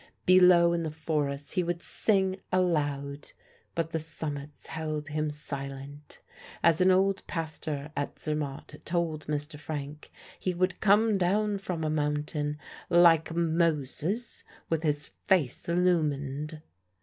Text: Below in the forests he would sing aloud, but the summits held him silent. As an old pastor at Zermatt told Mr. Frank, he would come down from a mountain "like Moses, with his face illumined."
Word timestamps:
Below 0.25 0.73
in 0.73 0.81
the 0.81 0.89
forests 0.89 1.51
he 1.51 1.61
would 1.61 1.83
sing 1.83 2.37
aloud, 2.51 3.33
but 3.75 3.91
the 3.91 3.99
summits 3.99 4.65
held 4.65 5.09
him 5.09 5.29
silent. 5.29 6.21
As 6.63 6.81
an 6.81 6.89
old 6.89 7.21
pastor 7.27 7.91
at 7.95 8.17
Zermatt 8.17 8.81
told 8.83 9.27
Mr. 9.27 9.59
Frank, 9.59 10.11
he 10.39 10.55
would 10.55 10.79
come 10.81 11.19
down 11.19 11.59
from 11.59 11.83
a 11.83 11.89
mountain 11.91 12.57
"like 12.89 13.35
Moses, 13.35 14.43
with 14.71 14.81
his 14.81 15.05
face 15.25 15.69
illumined." 15.69 16.63